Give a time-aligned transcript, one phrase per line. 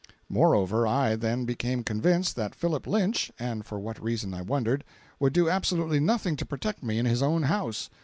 [0.29, 4.83] Moreover, I then became convinced, that Philip Lynch (and for what reason I wondered)
[5.19, 7.87] would do absolutely nothing to protect me in his own house.